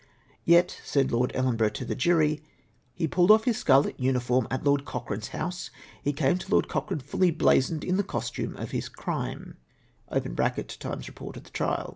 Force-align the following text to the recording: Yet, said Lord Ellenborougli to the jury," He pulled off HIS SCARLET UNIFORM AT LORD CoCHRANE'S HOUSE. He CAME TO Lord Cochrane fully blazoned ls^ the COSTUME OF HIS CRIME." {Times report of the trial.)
Yet, 0.45 0.81
said 0.83 1.11
Lord 1.11 1.31
Ellenborougli 1.35 1.75
to 1.75 1.85
the 1.85 1.93
jury," 1.93 2.43
He 2.95 3.07
pulled 3.07 3.29
off 3.29 3.43
HIS 3.45 3.59
SCARLET 3.59 3.99
UNIFORM 3.99 4.47
AT 4.49 4.63
LORD 4.63 4.83
CoCHRANE'S 4.83 5.27
HOUSE. 5.27 5.69
He 6.03 6.11
CAME 6.11 6.39
TO 6.39 6.49
Lord 6.49 6.67
Cochrane 6.67 7.01
fully 7.01 7.29
blazoned 7.29 7.81
ls^ 7.81 7.97
the 7.97 8.03
COSTUME 8.03 8.57
OF 8.57 8.71
HIS 8.71 8.89
CRIME." 8.89 9.57
{Times 10.11 11.07
report 11.07 11.37
of 11.37 11.43
the 11.43 11.51
trial.) 11.51 11.89